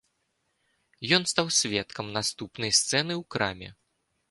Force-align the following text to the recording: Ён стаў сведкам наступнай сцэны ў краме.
Ён 1.17 1.23
стаў 1.33 1.47
сведкам 1.59 2.05
наступнай 2.17 2.71
сцэны 2.81 3.13
ў 3.19 3.23
краме. 3.37 3.69